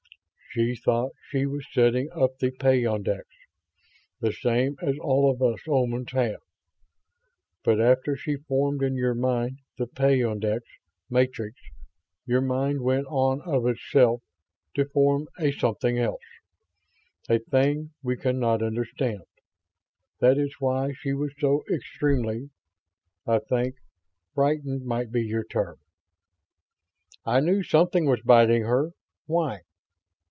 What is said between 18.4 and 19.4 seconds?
understand.